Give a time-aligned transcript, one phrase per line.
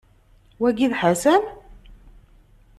[0.61, 1.43] Wagi d Ḥasan?